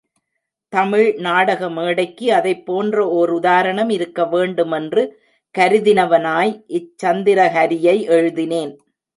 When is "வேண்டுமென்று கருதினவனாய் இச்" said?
4.25-6.91